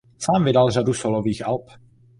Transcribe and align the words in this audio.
Sám 0.17 0.43
vydal 0.43 0.69
řadu 0.71 0.93
sólových 0.93 1.45
alb. 1.47 1.69